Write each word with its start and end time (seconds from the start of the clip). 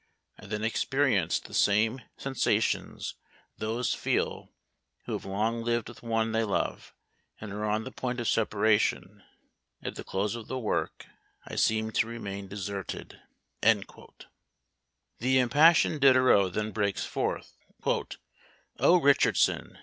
I 0.39 0.47
then 0.47 0.63
experienced 0.63 1.45
the 1.45 1.53
same 1.53 2.01
sensations 2.17 3.13
those 3.59 3.93
feel 3.93 4.51
who 5.05 5.13
have 5.13 5.25
long 5.25 5.61
lived 5.63 5.89
with 5.89 6.01
one 6.01 6.31
they 6.31 6.43
love, 6.43 6.95
and 7.39 7.53
are 7.53 7.65
on 7.65 7.83
the 7.83 7.91
point 7.91 8.19
of 8.19 8.27
separation. 8.27 9.21
At 9.79 9.93
the 9.97 10.03
close 10.03 10.33
of 10.33 10.47
the 10.47 10.57
work 10.57 11.05
I 11.45 11.53
seemed 11.53 11.93
to 11.97 12.07
remain 12.07 12.47
deserted." 12.47 13.21
The 13.61 15.37
impassioned 15.37 16.01
Diderot 16.01 16.53
then 16.53 16.71
breaks 16.71 17.05
forth: 17.05 17.53
"Oh, 17.85 18.99
Richardson! 18.99 19.77